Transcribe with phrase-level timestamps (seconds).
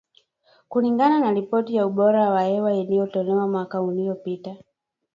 [0.69, 4.55] Kulingana na ripoti ya ubora wa hewa iliyotolewa mwaka uliopita.